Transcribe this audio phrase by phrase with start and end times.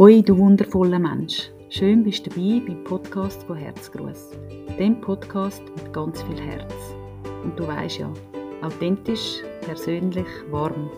[0.00, 1.50] Hoi, du wundervoller Mensch.
[1.68, 4.30] Schön bist du dabei beim Podcast von Herzgruß.
[4.78, 6.72] Dem Podcast mit ganz viel Herz.
[7.44, 8.10] Und du weißt ja,
[8.62, 10.90] authentisch, persönlich, warm,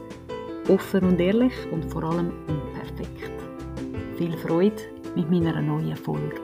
[0.69, 3.33] offen und ehrlich und vor allem unperfekt.
[4.19, 4.81] Viel Freude
[5.17, 6.41] mit meiner neuen Folge.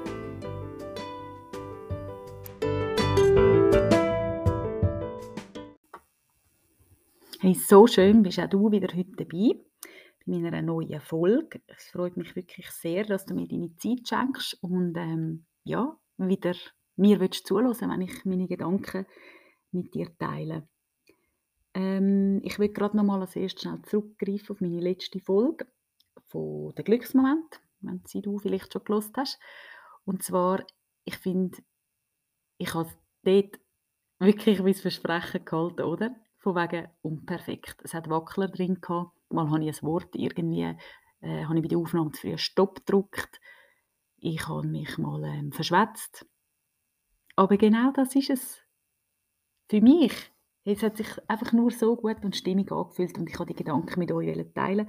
[7.38, 9.67] Hey, so schön bist auch du wieder heute dabei bei
[10.28, 11.60] meiner neuen Folge.
[11.66, 16.54] Es freut mich wirklich sehr, dass du mir deine Zeit schenkst und ähm, ja, wieder
[16.96, 19.06] mir willst zuhören, wenn ich meine Gedanken
[19.70, 20.68] mit dir teile.
[21.74, 25.66] Ähm, ich will gerade noch mal als erstes schnell zurückgreifen auf meine letzte Folge
[26.26, 29.38] von «Der Glücksmoment», wenn sie du vielleicht schon gelost hast.
[30.04, 30.64] Und zwar,
[31.04, 31.58] ich finde,
[32.56, 32.90] ich habe
[33.22, 33.60] dort
[34.18, 36.16] wirklich mein Versprechen gehalten, oder?
[36.38, 37.76] Von wegen unperfekt.
[37.82, 39.17] Es hat Wackler drin gehabt.
[39.30, 40.74] Mal habe ich ein Wort irgendwie,
[41.20, 43.40] äh, habe ich bei der Aufnahme zu früh Stopp gedrückt.
[44.16, 46.26] Ich habe mich mal ähm, verschwätzt.
[47.36, 48.60] Aber genau das ist es.
[49.68, 50.32] Für mich.
[50.64, 53.98] Es hat sich einfach nur so gut und stimmig angefühlt und ich habe die Gedanken
[54.00, 54.88] mit euch teilen.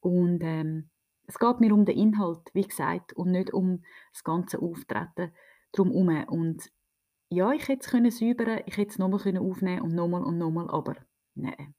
[0.00, 0.90] Und ähm,
[1.26, 5.32] es geht mir um den Inhalt, wie gesagt, und nicht um das ganze Auftreten
[5.72, 6.24] drumherum.
[6.28, 6.72] Und
[7.28, 10.68] ja, ich hätte es können säubern, ich hätte es nochmal aufnehmen und nochmal und nochmal,
[10.70, 10.96] aber
[11.34, 11.74] nein.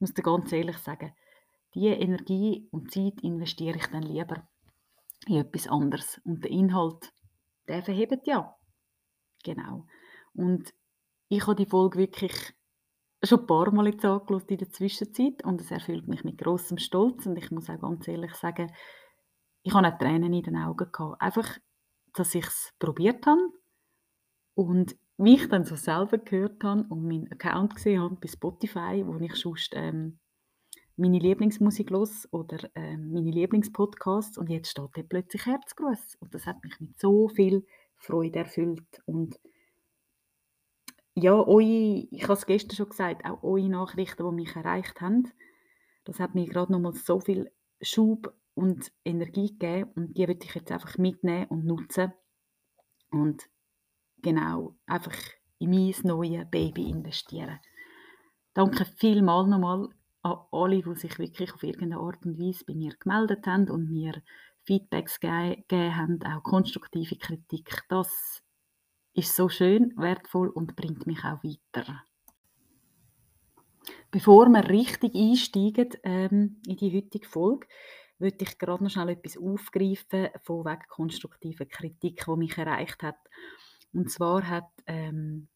[0.00, 1.12] Ich muss dir ganz ehrlich sagen,
[1.74, 4.48] diese Energie und Zeit investiere ich dann lieber
[5.26, 6.18] in etwas anderes.
[6.24, 7.12] Und der Inhalt,
[7.68, 8.56] der verhebt ja.
[9.44, 9.86] Genau.
[10.32, 10.72] Und
[11.28, 12.32] ich habe die Folge wirklich
[13.22, 16.78] schon ein paar Mal jetzt angeschaut in der Zwischenzeit und es erfüllt mich mit großem
[16.78, 18.72] Stolz und ich muss auch ganz ehrlich sagen,
[19.62, 21.20] ich habe auch Tränen in den Augen gehabt.
[21.20, 21.58] Einfach,
[22.14, 23.52] dass ich es probiert habe
[24.54, 29.04] und wie ich dann so selber gehört habe und meinen Account gesehen habe bei Spotify,
[29.04, 30.18] wo ich sonst ähm,
[30.96, 36.16] meine Lieblingsmusik los oder ähm, meine Lieblingspodcasts und jetzt steht da plötzlich Herzgruß.
[36.20, 39.02] Und das hat mich mit so viel Freude erfüllt.
[39.04, 39.38] Und
[41.14, 45.30] ja, eure, ich habe es gestern schon gesagt, auch eure Nachrichten, die mich erreicht haben,
[46.04, 47.50] das hat mir gerade nochmal so viel
[47.82, 52.12] Schub und Energie gegeben und die würde ich jetzt einfach mitnehmen und nutzen.
[53.10, 53.50] Und
[54.22, 55.16] genau einfach
[55.58, 57.60] in mein neues Baby investieren.
[58.54, 59.88] Danke vielmals nochmal
[60.22, 63.90] an alle, die sich wirklich auf irgendeine Art und Weise bei mir gemeldet haben und
[63.90, 64.22] mir
[64.64, 67.84] Feedbacks gegeben haben, auch konstruktive Kritik.
[67.88, 68.42] Das
[69.14, 72.02] ist so schön, wertvoll und bringt mich auch weiter.
[74.10, 77.66] Bevor wir richtig einsteigen ähm, in die heutige Folge,
[78.18, 83.18] würde ich gerade noch schnell etwas aufgreifen von wegen konstruktiver Kritik, die mich erreicht hat.
[83.92, 85.48] Und zwar hat ähm,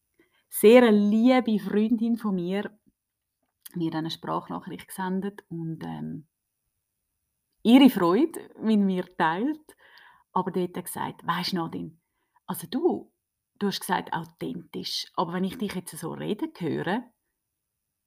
[0.49, 2.71] sehr eine liebe Freundin von mir
[3.75, 6.27] mir eine Sprachnachricht gesendet und ähm,
[7.63, 9.75] ihre Freude mit mir teilt,
[10.31, 11.97] aber dort hat gesagt, weisst du Nadine,
[12.45, 13.11] also du,
[13.59, 17.03] du hast gesagt authentisch, aber wenn ich dich jetzt so reden höre,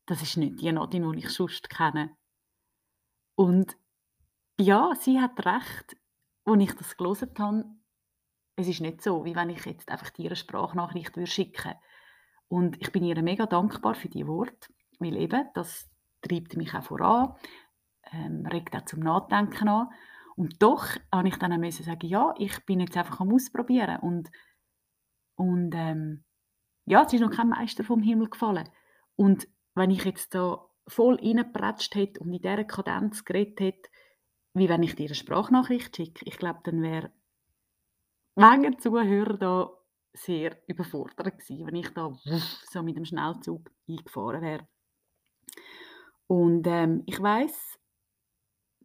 [0.07, 2.17] das ist nicht die Nadine, die ich sonst kenne.
[3.35, 3.77] Und
[4.59, 5.97] ja, sie hat recht,
[6.45, 7.65] als ich das gelesen habe,
[8.59, 11.81] es ist nicht so, wie wenn ich jetzt einfach dir eine Sprachnachricht schicken würde.
[12.49, 15.89] Und ich bin ihr mega dankbar für die Worte, weil eben, das
[16.23, 17.35] treibt mich auch voran,
[18.13, 19.89] ähm, regt auch zum Nachdenken an.
[20.35, 24.01] Und doch habe ich dann auch sagen, ja, ich bin jetzt einfach am Ausprobieren.
[24.01, 24.31] Und,
[25.37, 26.25] und ähm,
[26.87, 28.69] ja, es ist noch kein Meister vom Himmel gefallen.
[29.15, 33.91] Und wenn ich jetzt da voll reingepratscht hätte und in dieser Kadenz geredet hätte,
[34.55, 37.13] wie wenn ich dir eine Sprachnachricht schicke, ich glaube, dann wäre
[38.39, 39.71] Menge Zuhörer da
[40.13, 42.17] sehr überfordert gewesen, wenn ich da
[42.71, 44.69] so mit dem Schnellzug eingefahren wäre.
[46.29, 47.81] Und ähm, ich weiß,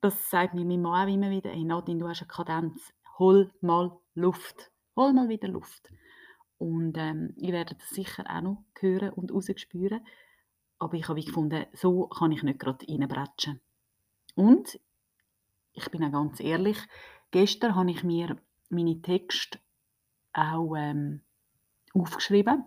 [0.01, 3.53] das sagt mir mein Mann auch immer wieder, hey Nadine, du hast eine Kadenz, hol
[3.61, 5.87] mal Luft, hol mal wieder Luft.
[6.57, 10.03] Und ähm, ich werde das sicher auch noch hören und rausspüren.
[10.79, 13.61] Aber ich habe gefunden, so kann ich nicht gerade reinbretschen.
[14.33, 14.79] Und
[15.73, 16.79] ich bin auch ganz ehrlich,
[17.29, 18.35] gestern habe ich mir
[18.73, 19.59] meine Texte
[20.33, 21.21] auch ähm,
[21.93, 22.65] aufgeschrieben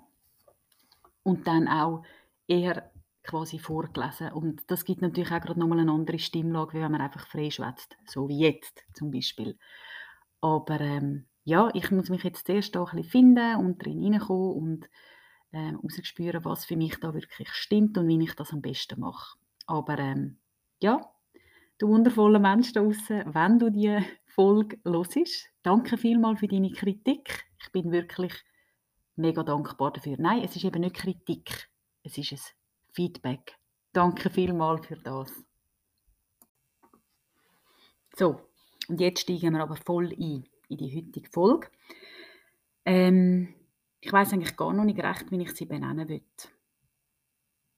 [1.23, 2.05] und dann auch
[2.47, 2.91] eher
[3.23, 4.33] quasi vorgelesen.
[4.33, 7.51] Und das gibt natürlich auch gerade nochmal eine andere Stimmlage, wie wenn man einfach frei
[7.51, 9.59] schwätzt, so wie jetzt zum Beispiel.
[10.41, 14.53] Aber ähm, ja, ich muss mich jetzt zuerst da ein bisschen finden und drin hineinkommen
[14.53, 14.91] und
[15.53, 19.39] ähm, spüren, was für mich da wirklich stimmt und wie ich das am besten mache.
[19.67, 20.39] Aber ähm,
[20.81, 21.01] ja,
[21.79, 27.47] du wundervoller Mensch da draußen, wenn du die Folge hörst, danke vielmals für deine Kritik.
[27.61, 28.33] Ich bin wirklich
[29.17, 30.17] mega dankbar dafür.
[30.19, 31.71] Nein, es ist eben nicht Kritik,
[32.03, 32.41] es ist ein
[32.93, 33.59] Feedback.
[33.93, 35.33] Danke vielmals für das.
[38.15, 38.41] So,
[38.89, 41.69] Und jetzt steigen wir aber voll ein in die heutige Folge.
[42.85, 43.55] Ähm,
[44.01, 46.23] ich weiß eigentlich gar noch nicht recht, wie ich sie benennen will.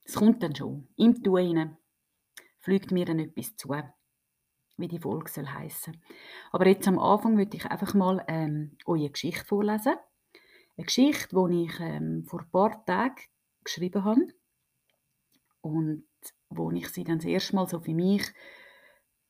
[0.05, 0.89] Es kommt dann schon.
[0.97, 1.77] Im Tun
[2.61, 3.75] fliegt mir dann etwas zu,
[4.77, 6.03] wie die Folge soll heissen.
[6.53, 9.95] Aber jetzt am Anfang würde ich einfach mal ähm, eure Geschichte vorlesen.
[10.77, 13.17] Eine Geschichte, die ich ähm, vor ein paar Tagen
[13.65, 14.29] geschrieben habe
[15.61, 16.05] und
[16.51, 18.25] wo ich sie dann das erste Mal so für mich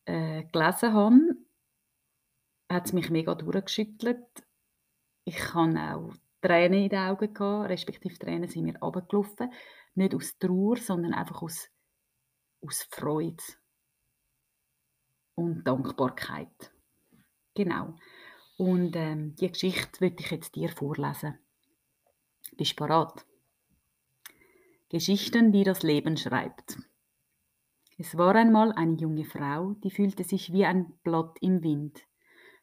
[0.05, 1.21] äh, gelesen habe,
[2.71, 4.27] hat es mich mega durchgeschüttelt.
[5.25, 9.53] Ich hatte auch Tränen in den Augen, gehabt, respektive Tränen sind mir runtergelaufen.
[9.95, 11.69] Nicht aus Trauer, sondern einfach aus,
[12.61, 13.43] aus Freude
[15.35, 16.73] und Dankbarkeit.
[17.55, 17.95] Genau.
[18.57, 21.39] Und ähm, die Geschichte würde ich jetzt dir vorlesen.
[22.57, 23.25] Bist du bereit?
[24.89, 26.79] Geschichten, die das Leben schreibt.
[27.99, 32.01] Es war einmal eine junge Frau, die fühlte sich wie ein Blatt im Wind.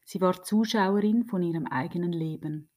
[0.04, 2.70] Sie war Zuschauerin von ihrem eigenen Leben.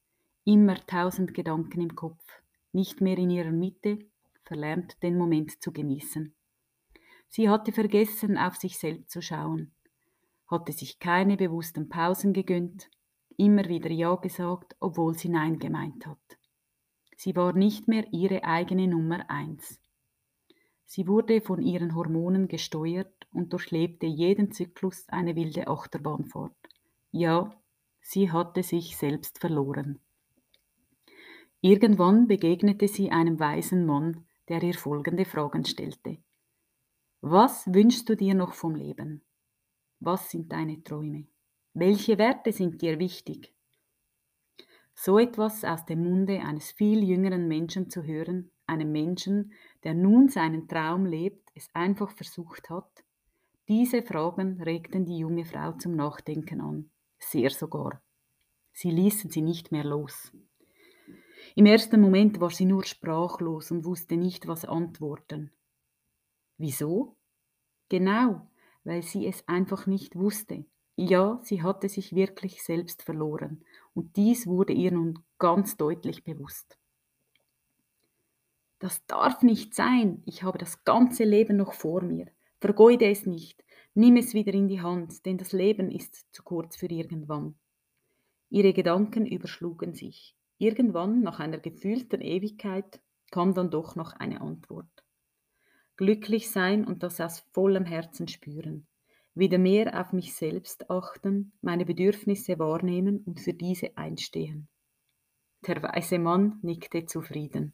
[0.45, 2.23] Immer tausend Gedanken im Kopf,
[2.71, 3.99] nicht mehr in ihrer Mitte,
[4.43, 6.35] verlernt den Moment zu genießen.
[7.29, 9.71] Sie hatte vergessen, auf sich selbst zu schauen,
[10.47, 12.89] hatte sich keine bewussten Pausen gegönnt,
[13.37, 16.17] immer wieder Ja gesagt, obwohl sie Nein gemeint hat.
[17.15, 19.79] Sie war nicht mehr ihre eigene Nummer eins.
[20.85, 26.57] Sie wurde von ihren Hormonen gesteuert und durchlebte jeden Zyklus eine wilde Achterbahnfahrt.
[27.11, 27.53] Ja,
[28.01, 29.99] sie hatte sich selbst verloren.
[31.61, 36.17] Irgendwann begegnete sie einem weisen Mann, der ihr folgende Fragen stellte.
[37.21, 39.21] Was wünschst du dir noch vom Leben?
[39.99, 41.27] Was sind deine Träume?
[41.73, 43.53] Welche Werte sind dir wichtig?
[44.95, 49.51] So etwas aus dem Munde eines viel jüngeren Menschen zu hören, einem Menschen,
[49.83, 53.03] der nun seinen Traum lebt, es einfach versucht hat?
[53.67, 58.01] Diese Fragen regten die junge Frau zum Nachdenken an, sehr sogar.
[58.71, 60.31] Sie ließen sie nicht mehr los.
[61.55, 65.51] Im ersten Moment war sie nur sprachlos und wusste nicht, was antworten.
[66.59, 67.15] Wieso?
[67.87, 68.45] Genau,
[68.83, 70.65] weil sie es einfach nicht wusste.
[70.95, 73.63] Ja, sie hatte sich wirklich selbst verloren,
[73.93, 76.77] und dies wurde ihr nun ganz deutlich bewusst.
[78.79, 80.21] Das darf nicht sein.
[80.25, 82.27] Ich habe das ganze Leben noch vor mir.
[82.59, 83.63] Vergeude es nicht.
[83.93, 87.55] Nimm es wieder in die Hand, denn das Leben ist zu kurz für irgendwann.
[88.49, 90.35] Ihre Gedanken überschlugen sich.
[90.57, 93.01] Irgendwann, nach einer gefühlten Ewigkeit,
[93.31, 94.98] kam dann doch noch eine Antwort.
[95.99, 98.87] Glücklich sein und das aus vollem Herzen spüren.
[99.35, 104.69] Wieder mehr auf mich selbst achten, meine Bedürfnisse wahrnehmen und für diese einstehen.
[105.67, 107.73] Der weise Mann nickte zufrieden.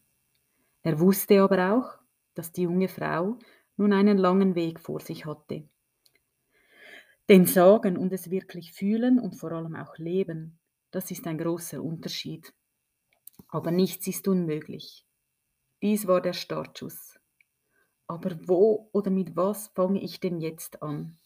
[0.81, 1.99] Er wusste aber auch,
[2.33, 3.37] dass die junge Frau
[3.77, 5.69] nun einen langen Weg vor sich hatte.
[7.29, 10.57] Denn sagen und es wirklich fühlen und vor allem auch leben,
[10.89, 12.55] das ist ein großer Unterschied.
[13.49, 15.05] Aber nichts ist unmöglich.
[15.83, 17.14] Dies war der Startschuss.
[18.07, 21.17] Aber wo oder mit was fange ich denn jetzt an?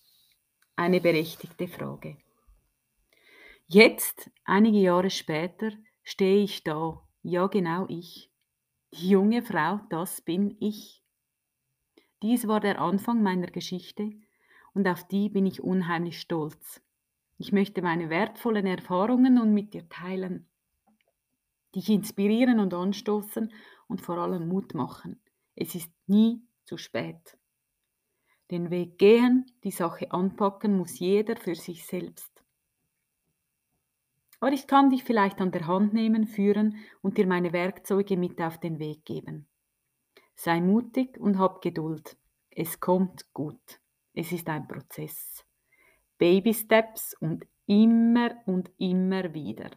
[0.76, 2.18] Eine berechtigte Frage.
[3.68, 5.72] Jetzt, einige Jahre später,
[6.04, 8.32] stehe ich da, ja genau ich,
[8.94, 11.04] die junge Frau, das bin ich.
[12.24, 14.12] Dies war der Anfang meiner Geschichte
[14.74, 16.82] und auf die bin ich unheimlich stolz.
[17.38, 20.50] Ich möchte meine wertvollen Erfahrungen nun mit dir teilen,
[21.76, 23.54] dich inspirieren und anstoßen
[23.88, 25.22] und vor allem Mut machen.
[25.56, 27.36] Es ist nie zu spät.
[28.52, 32.44] Den Weg gehen, die Sache anpacken muss jeder für sich selbst.
[34.40, 38.40] Aber ich kann dich vielleicht an der Hand nehmen, führen und dir meine Werkzeuge mit
[38.40, 39.48] auf den Weg geben.
[40.36, 42.18] Sei mutig und hab Geduld.
[42.52, 43.82] Es kommt gut.
[44.14, 45.44] Es ist ein Prozess.
[46.20, 49.72] Baby Steps und immer und immer wieder.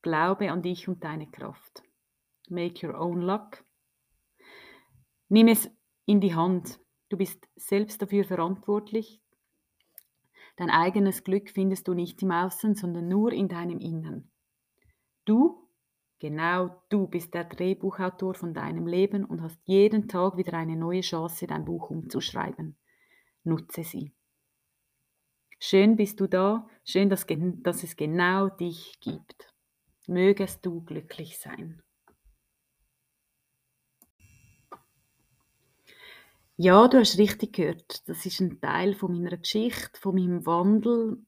[0.00, 1.82] Glaube an dich und deine Kraft.
[2.48, 3.64] Make your own luck.
[5.32, 5.70] Nimm es
[6.04, 6.78] in die Hand.
[7.08, 9.22] Du bist selbst dafür verantwortlich,
[10.56, 14.30] Dein eigenes Glück findest du nicht im Außen, sondern nur in deinem Innern.
[15.24, 15.68] Du,
[16.18, 21.00] genau du bist der Drehbuchautor von deinem Leben und hast jeden Tag wieder eine neue
[21.00, 22.76] Chance, dein Buch umzuschreiben.
[23.44, 24.12] Nutze sie.
[25.58, 27.24] Schön bist du da, schön, dass,
[27.62, 29.54] dass es genau dich gibt.
[30.06, 31.82] Mögest du glücklich sein.
[36.56, 38.06] Ja, du hast richtig gehört.
[38.08, 41.24] Das ist ein Teil von meiner Geschichte, von meinem Wandel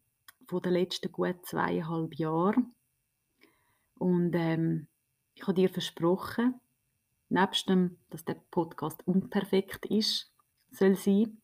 [0.47, 2.75] von den letzten gut zweieinhalb Jahren.
[3.99, 4.87] Und ähm,
[5.35, 6.61] ich habe dir versprochen,
[7.31, 10.31] nebst dem, dass der Podcast unperfekt ist,
[10.71, 11.41] soll sein,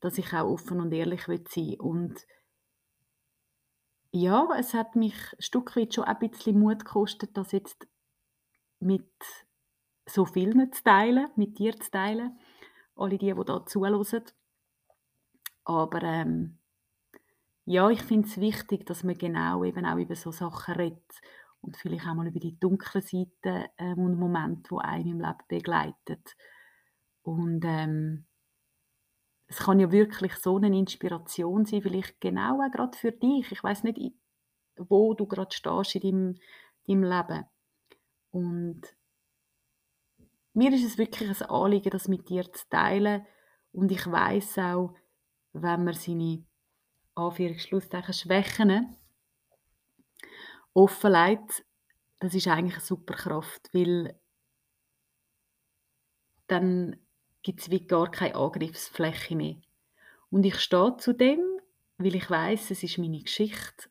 [0.00, 1.76] dass ich auch offen und ehrlich sein will.
[1.78, 2.26] Und
[4.12, 7.86] ja, es hat mich ein Stück weit schon ein bisschen Mut gekostet, das jetzt
[8.80, 9.12] mit
[10.06, 12.38] so vielen zu teilen, mit dir zu teilen,
[13.00, 14.24] alle die, die da zuhören.
[15.64, 16.58] Aber ähm,
[17.64, 21.20] ja, ich finde es wichtig, dass man genau eben auch über so Sachen redet
[21.60, 25.38] und vielleicht auch mal über die dunklen Seiten ähm, und Momente, die einen im Leben
[25.48, 26.36] begleitet.
[27.22, 28.26] Und ähm,
[29.46, 33.52] es kann ja wirklich so eine Inspiration sein, vielleicht genau auch gerade für dich.
[33.52, 34.14] Ich weiß nicht,
[34.76, 36.38] wo du gerade stehst in deinem,
[36.86, 37.44] deinem Leben.
[38.30, 38.82] Und
[40.52, 43.26] mir ist es wirklich ein Anliegen, das mit dir zu teilen.
[43.72, 44.94] Und ich weiß auch,
[45.52, 46.44] wenn man seine
[47.14, 48.96] Anführungsschlusszeichen Schwächen
[50.74, 51.64] offenlegt,
[52.18, 54.18] das ist eigentlich eine super Kraft, weil
[56.46, 56.96] dann
[57.42, 59.56] gibt es wie gar keine Angriffsfläche mehr.
[60.30, 61.40] Und ich stehe zu dem,
[61.98, 63.88] weil ich weiß, es ist meine Geschichte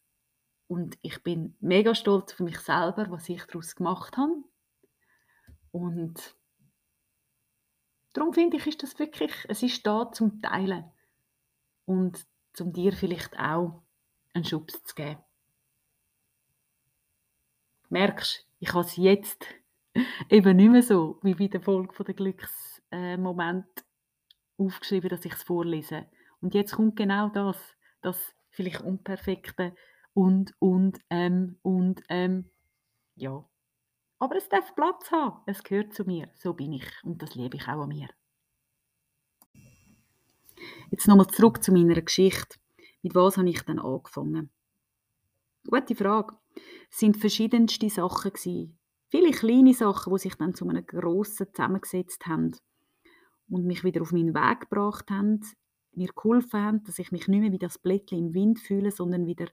[0.67, 4.43] und ich bin mega stolz auf mich selber, was ich daraus gemacht habe.
[5.71, 6.35] Und
[8.13, 10.85] darum finde ich, ist das wirklich, es ist da zum Teilen
[11.85, 13.81] und zum dir vielleicht auch
[14.33, 15.21] einen Schubs zu geben.
[17.89, 19.45] Merkst, ich habe es jetzt
[20.29, 23.83] eben nicht mehr so wie bei der Folge der Glücksmoment äh,
[24.63, 26.05] aufgeschrieben, dass ich es vorlese.
[26.41, 27.57] Und jetzt kommt genau das,
[28.01, 29.75] das vielleicht unperfekte
[30.13, 32.49] und und ähm und ähm
[33.15, 33.48] ja.
[34.19, 35.41] Aber es darf Platz haben.
[35.45, 36.29] Es gehört zu mir.
[36.35, 38.09] So bin ich und das liebe ich auch an mir.
[40.91, 42.57] Jetzt nochmal zurück zu meiner Geschichte.
[43.01, 44.49] Mit was habe ich dann angefangen?
[45.69, 46.35] Gute Frage.
[46.91, 48.77] Es sind verschiedenste Sachen gewesen.
[49.07, 52.55] Viele kleine Sachen, die sich dann zu einem grossen zusammengesetzt haben
[53.49, 55.41] und mich wieder auf meinen Weg gebracht haben,
[55.93, 59.25] mir geholfen haben, dass ich mich nicht mehr wie das Blättchen im Wind fühle, sondern
[59.25, 59.47] wieder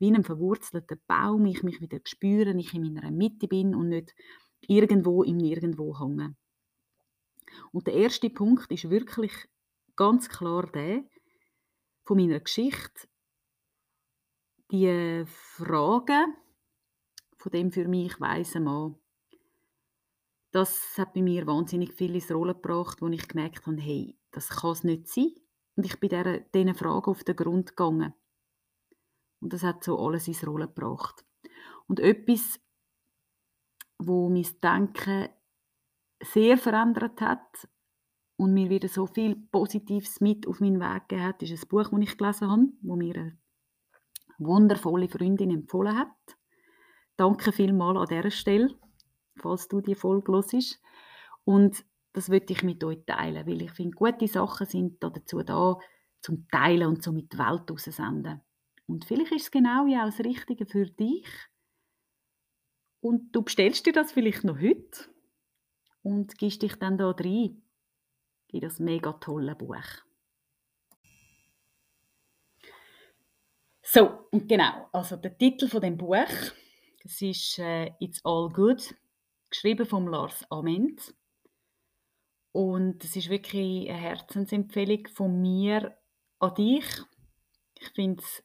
[0.00, 4.14] wie ein verwurzelter Baum, ich mich wieder spüre, ich in meiner Mitte bin und nicht
[4.60, 6.36] irgendwo im Nirgendwo hänge.
[7.72, 9.32] Und der erste Punkt ist wirklich
[9.96, 11.04] ganz klar der
[12.04, 13.08] von meiner Geschichte,
[14.70, 16.34] die Fragen
[17.36, 18.96] von dem für mich weisen Mann,
[20.52, 24.48] das hat bei mir wahnsinnig viel ins Rollen gebracht, wo ich gemerkt habe, hey, das
[24.48, 25.32] kann es nicht sein.
[25.76, 26.10] Und ich bin
[26.52, 28.14] diesen Fragen auf den Grund gegangen.
[29.40, 31.24] Und das hat so alles ins Rollen gebracht.
[31.86, 32.60] Und etwas,
[33.98, 35.28] wo mein Denken
[36.22, 37.68] sehr verändert hat
[38.36, 41.88] und mir wieder so viel Positives mit auf meinen Weg gegeben hat, ist ein Buch,
[41.90, 43.38] das ich gelesen habe, wo mir eine
[44.38, 46.36] wundervolle Freundin empfohlen hat.
[47.16, 48.74] Danke vielmals an dieser Stelle,
[49.36, 50.80] falls du die Folge hörst.
[51.44, 55.78] Und das möchte ich mit euch teilen, weil ich finde, gute Sachen sind dazu da,
[56.22, 58.40] zum Teilen und so mit der Welt raussenden.
[58.90, 61.28] Und vielleicht ist es genau ja auch das Richtige für dich.
[63.00, 65.08] Und du bestellst dir das vielleicht noch heute
[66.02, 67.62] und gibst dich dann da rein
[68.48, 69.84] in das mega tolle Buch.
[73.80, 76.26] So, und genau, also der Titel von dem Buch,
[77.04, 78.92] das ist äh, It's All Good,
[79.50, 81.14] geschrieben von Lars Ament.
[82.50, 85.96] Und es ist wirklich eine Herzensempfehlung von mir
[86.40, 86.86] an dich.
[87.78, 88.42] Ich finde es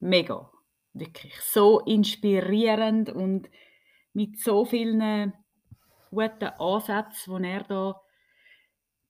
[0.00, 0.50] mega,
[0.92, 3.48] wirklich so inspirierend und
[4.12, 5.32] mit so vielen
[6.10, 8.00] guten Ansätzen, die er da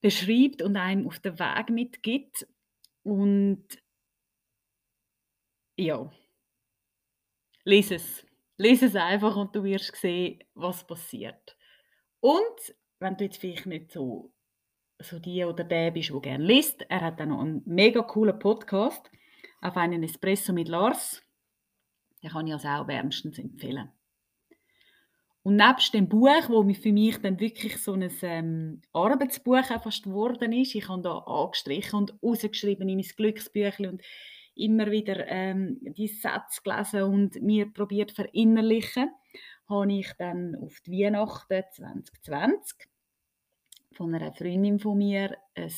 [0.01, 2.47] beschreibt und einem auf den Weg mitgibt.
[3.03, 3.65] Und
[5.77, 6.11] ja,
[7.63, 8.25] lese es.
[8.57, 11.57] Lese es einfach und du wirst sehen, was passiert.
[12.19, 14.33] Und wenn du jetzt vielleicht nicht so,
[14.99, 18.39] so die oder der bist, der gerne liest, er hat dann noch einen mega coolen
[18.39, 19.11] Podcast
[19.61, 21.21] auf einen Espresso mit Lars.
[22.23, 23.91] Den kann ich also auch wärmstens empfehlen.
[25.43, 30.51] Und nebst dem Buch, wo für mich dann wirklich so ein ähm, Arbeitsbuch fast geworden
[30.51, 34.01] ist, ich habe da angestrichen und rausgeschrieben in mein Glücksbüchlein und
[34.55, 39.09] immer wieder ähm, die Sätze gelesen und mir probiert verinnerlichen,
[39.69, 42.89] habe ich dann auf die Weihnachten 2020
[43.93, 45.71] von einer Freundin von mir ein,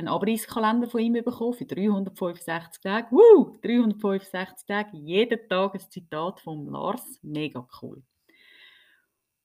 [0.00, 3.10] einen Abreißkalender von ihm bekommen für 365 Tage.
[3.10, 3.58] Woo!
[3.62, 7.18] 365 Tage, jeden Tag ein Zitat von Lars.
[7.22, 8.02] Mega cool.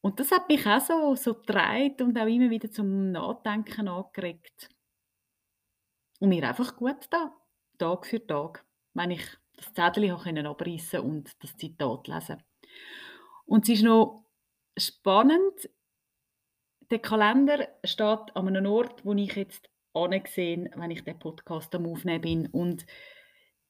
[0.01, 4.69] Und das hat mich auch so, so getragen und auch immer wieder zum Nachdenken angeregt.
[6.19, 7.35] Und mir einfach gut da,
[7.77, 9.25] Tag für Tag, wenn ich
[9.57, 12.43] das Zettel abreißen und das Zitat lesen.
[13.45, 14.25] Und es ist noch
[14.77, 15.69] spannend,
[16.91, 21.87] der Kalender steht an einem Ort, wo ich jetzt angesehen, wenn ich den Podcast am
[21.87, 22.47] Aufnehmen bin.
[22.47, 22.85] Und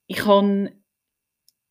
[0.08, 0.72] ich habe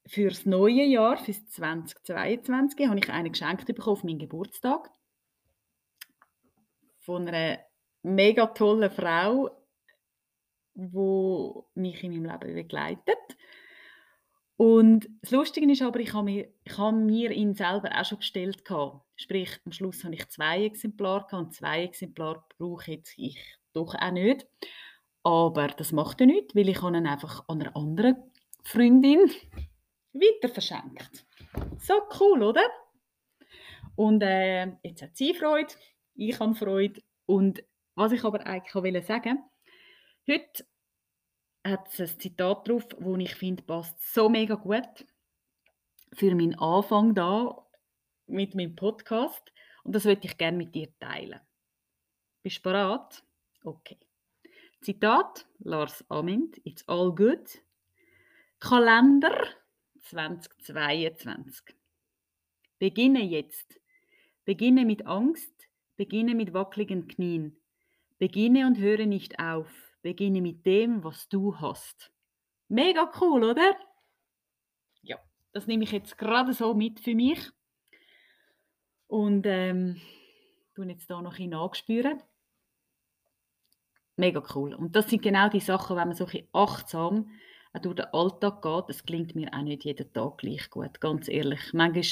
[0.07, 4.91] fürs neue Jahr, fürs 2022, habe ich einen geschenkt bekommen auf meinen Geburtstag.
[7.01, 7.59] Von einer
[8.03, 9.51] mega tollen Frau,
[10.75, 13.37] die mich in meinem Leben begleitet.
[14.57, 18.19] Und das Lustige ist aber, ich habe mir, ich habe mir ihn selber auch schon
[18.19, 18.63] bestellt.
[19.17, 24.11] Sprich, am Schluss habe ich zwei Exemplare und zwei Exemplare brauche jetzt ich doch auch
[24.11, 24.47] nicht.
[25.23, 28.17] Aber das macht ja nichts, weil ich ihn einfach an einer anderen
[28.63, 29.31] Freundin
[30.13, 31.27] weiter verschenkt.
[31.79, 32.65] So cool, oder?
[33.97, 35.75] Und äh, jetzt hat sie Freude,
[36.15, 37.01] ich habe Freude.
[37.27, 37.65] Und
[37.95, 39.39] was ich aber eigentlich auch sagen
[40.29, 40.67] heute
[41.67, 45.07] hat es ein Zitat drauf, das ich finde, passt so mega gut
[46.13, 47.67] für meinen Anfang da
[48.27, 49.53] mit meinem Podcast.
[49.83, 51.41] Und das würde ich gerne mit dir teilen.
[52.43, 53.23] Bist du bereit?
[53.65, 53.99] Okay.
[54.83, 57.63] Zitat, Lars Ament, It's all good.
[58.61, 59.57] Kalender
[60.03, 61.75] 2022.
[62.79, 63.81] Beginne jetzt.
[64.45, 67.57] Beginne mit Angst, beginne mit wackeligen Knien.
[68.19, 69.71] Beginne und höre nicht auf.
[70.03, 72.13] Beginne mit dem, was du hast.
[72.69, 73.75] Mega cool, oder?
[75.01, 75.19] Ja,
[75.53, 77.51] das nehme ich jetzt gerade so mit für mich.
[79.07, 80.03] Und ähm,
[80.75, 82.23] tun jetzt da noch ein nachspüren.
[84.17, 84.75] Mega cool.
[84.75, 87.31] Und das sind genau die Sachen, wenn man so ein achtsam
[87.83, 88.85] durch den Alltag geht.
[88.89, 91.73] Das klingt mir auch nicht jeden Tag gleich gut, ganz ehrlich.
[91.73, 92.05] Manchmal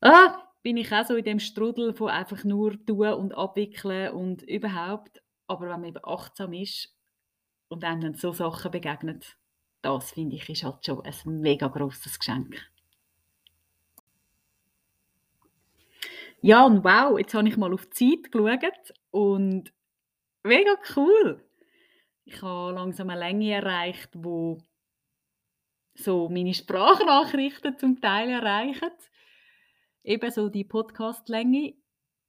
[0.00, 4.42] ah, bin ich auch so in dem Strudel von einfach nur tun und abwickeln und
[4.42, 5.22] überhaupt.
[5.46, 6.94] Aber wenn man eben achtsam ist
[7.68, 9.36] und einem dann so Sachen begegnet,
[9.80, 12.56] das finde ich ist halt schon ein mega grosses Geschenk.
[16.40, 19.72] Ja, und wow, jetzt habe ich mal auf die Zeit geschaut und
[20.42, 21.44] mega cool.
[22.24, 24.58] Ich habe langsam eine Länge erreicht, wo
[25.94, 28.90] so meine Sprachnachrichten zum Teil erreichen.
[30.04, 31.74] Ebenso die Podcastlänge.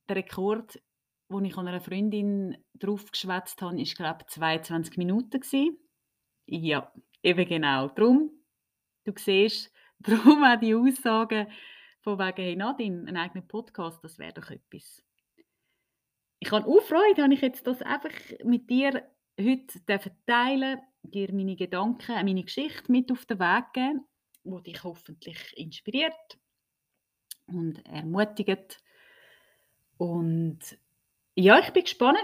[0.10, 0.82] Der Rekord,
[1.30, 5.78] wo ich an einer Freundin drauf geschwätzt habe, ist glaube ich 22 Minuten gewesen.
[6.46, 7.88] Ja, eben genau.
[7.88, 8.32] Drum,
[9.06, 11.48] du siehst, darum auch die Aussagen
[12.02, 15.02] von wegen, hey Nadine, ein eigener Podcast, das wäre doch etwas.
[16.46, 18.12] Ich habe auch Freude, habe ich jetzt das einfach
[18.44, 19.08] mit dir
[19.40, 19.80] heute
[20.28, 24.06] teilen dir meine Gedanken, meine Geschichte mit auf den Weg geben,
[24.44, 26.38] die dich hoffentlich inspiriert
[27.48, 28.84] und ermutigt.
[29.96, 30.60] Und
[31.36, 32.20] ja, ich bin gespannt,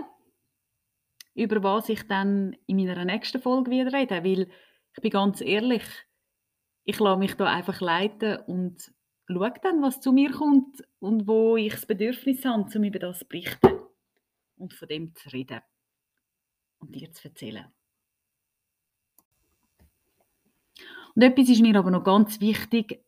[1.34, 4.50] über was ich dann in meiner nächsten Folge wieder rede, weil
[4.96, 5.84] ich bin ganz ehrlich,
[6.84, 8.92] ich lasse mich da einfach leiten und
[9.28, 13.20] schaue dann, was zu mir kommt und wo ich das Bedürfnis habe, um über das
[13.20, 13.79] zu berichten
[14.60, 15.62] und von dem zu reden
[16.80, 17.66] und dir zu erzählen.
[21.16, 23.04] Und etwas ist mir aber noch ganz wichtig,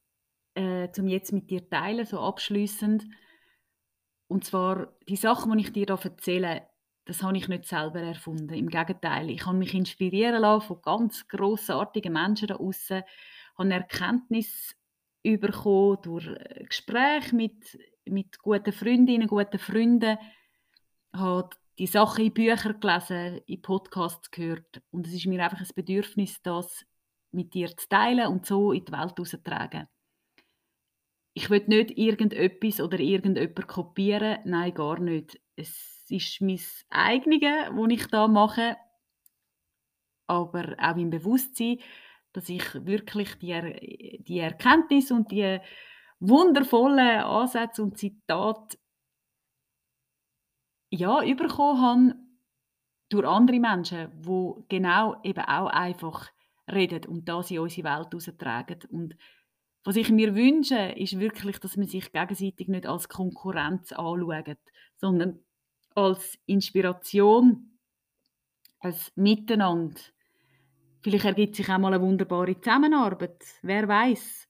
[0.56, 3.06] äh, zum jetzt mit dir teilen, so abschließend.
[4.28, 6.68] Und zwar die Sachen, die ich dir da erzähle,
[7.06, 8.54] das habe ich nicht selber erfunden.
[8.54, 13.04] Im Gegenteil, ich habe mich inspirieren lassen von ganz grossartigen Menschen da außen,
[13.58, 14.76] habe Erkenntnis
[15.24, 20.18] bekommen durch äh, Gespräche mit, mit guten Freundinnen, guten Freunden,
[21.13, 24.82] habe die Sachen in Büchern gelesen, in Podcasts gehört.
[24.91, 26.86] Und es ist mir einfach ein Bedürfnis, das
[27.32, 29.88] mit dir zu teilen und so in die Welt herauszutragen.
[31.34, 35.39] Ich will nicht irgendetwas oder irgendjemand kopieren, nein, gar nicht.
[35.56, 38.76] Es ist mein eigenes, was ich da mache,
[40.28, 41.80] aber auch im Bewusstsein,
[42.34, 45.60] dass ich wirklich die, er die Erkenntnis und die
[46.19, 48.78] wundervollen Ansätze und Zitate
[50.91, 52.15] ja, bekommen habe
[53.10, 56.30] durch andere Menschen, die genau eben auch einfach
[56.71, 58.80] reden und das in unsere Welt heraustragen.
[58.89, 59.15] Und
[59.84, 64.58] was ich mir wünsche, ist wirklich, dass man sich gegenseitig nicht als Konkurrenz anschaut,
[64.97, 65.39] sondern
[65.95, 67.80] als Inspiration,
[68.80, 69.99] als Miteinander.
[71.01, 74.47] Vielleicht ergibt sich auch mal eine wunderbare Zusammenarbeit, wer weiß.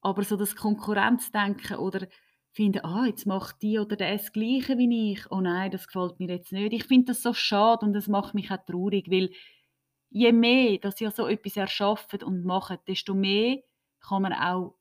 [0.00, 2.06] Aber so das Konkurrenzdenken oder
[2.52, 5.30] finden, ah, jetzt macht die oder der das Gleiche wie ich.
[5.30, 6.72] Oh nein, das gefällt mir jetzt nicht.
[6.72, 9.30] Ich finde das so schade und das macht mich auch traurig, weil
[10.10, 13.62] je mehr, dass ihr so etwas erschafft und macht, desto mehr
[14.00, 14.74] kann man auch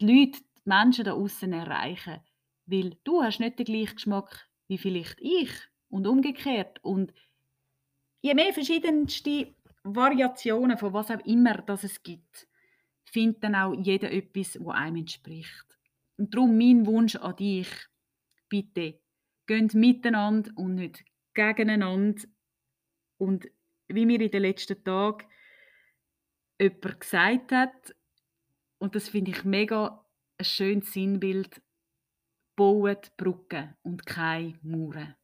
[0.00, 2.20] die Leute, die Menschen da außen erreichen.
[2.66, 5.50] Weil du hast nicht den gleichen Geschmack wie vielleicht ich
[5.88, 6.82] und umgekehrt.
[6.82, 7.12] Und
[8.20, 12.48] je mehr verschiedenste Variationen von was auch immer das es gibt,
[13.04, 15.75] findet dann auch jeder etwas, wo einem entspricht.
[16.18, 17.68] Und darum mein Wunsch an dich,
[18.48, 19.00] bitte,
[19.46, 22.22] geht miteinander und nicht gegeneinander.
[23.18, 23.48] Und
[23.88, 25.26] wie mir in den letzten Tagen
[26.60, 27.94] jemand gesagt hat,
[28.78, 30.04] und das finde ich mega
[30.38, 31.62] ein schönes Sinnbild,
[32.56, 35.14] baut Brücken und keine Mauern.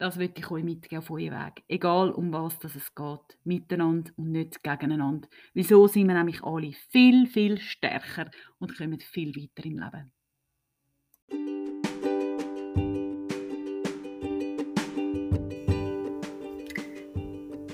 [0.00, 1.64] Das möchte ich euch mitgeben auf euren Weg.
[1.66, 3.36] Egal um was das es geht.
[3.42, 5.28] Miteinander und nicht gegeneinander.
[5.54, 8.30] Wieso sind wir nämlich alle viel, viel stärker
[8.60, 10.12] und kommen viel weiter im Leben.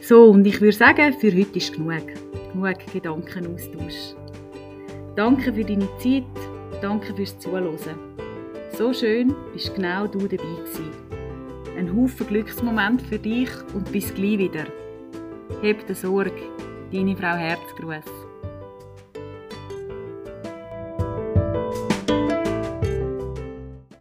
[0.01, 2.07] So, und ich würde sagen, für heute ist genug.
[2.53, 4.15] Genug Gedankenaustausch.
[5.15, 6.25] Danke für deine Zeit,
[6.81, 7.79] danke fürs Zuhören.
[8.73, 11.24] So schön bist genau du dabei gewesen.
[11.85, 14.65] Ein Haufen Glücksmoment für dich und bis gleich wieder.
[15.61, 16.33] Heb die Sorge,
[16.91, 18.24] deine Frau Herzgruß.